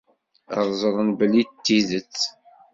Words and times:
Ad 0.57 0.67
ẓren 0.81 1.09
belli 1.19 1.43
d 1.47 1.51
tidet. 1.65 2.17